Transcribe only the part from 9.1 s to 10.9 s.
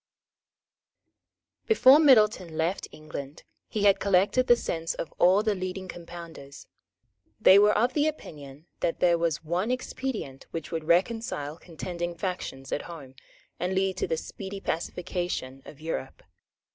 was one expedient which would